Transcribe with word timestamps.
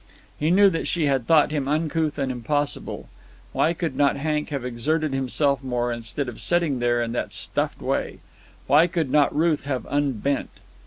He 0.39 0.49
knew 0.49 0.71
that 0.71 0.87
she 0.87 1.05
had 1.05 1.27
thought 1.27 1.51
him 1.51 1.67
uncouth 1.67 2.17
and 2.17 2.31
impossible. 2.31 3.07
Why 3.53 3.73
could 3.73 3.95
not 3.95 4.15
Hank 4.15 4.49
have 4.49 4.65
exerted 4.65 5.13
himself 5.13 5.63
more, 5.63 5.91
instead 5.93 6.27
of 6.27 6.41
sitting 6.41 6.79
there 6.79 7.03
in 7.03 7.11
that 7.11 7.31
stuffed 7.31 7.83
way? 7.83 8.17
Why 8.65 8.87
could 8.87 9.11
not 9.11 9.35
Ruth 9.35 9.65
have 9.65 9.85
unbent? 9.87 10.49